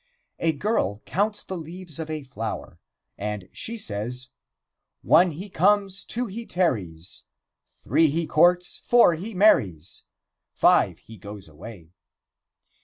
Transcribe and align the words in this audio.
A 0.39 0.53
girl 0.53 1.03
counts 1.05 1.43
the 1.43 1.55
leaves 1.55 1.99
of 1.99 2.09
a 2.09 2.23
flower, 2.23 2.79
and 3.19 3.47
she 3.51 3.77
says: 3.77 4.29
"One, 5.03 5.29
he 5.29 5.47
comes; 5.47 6.03
two, 6.03 6.25
he 6.25 6.47
tarries; 6.47 7.25
three, 7.83 8.07
he 8.09 8.25
courts; 8.25 8.81
four, 8.87 9.13
he 9.13 9.35
marries; 9.35 10.05
five, 10.55 10.97
he 10.97 11.17
goes 11.19 11.47
away." 11.47 11.91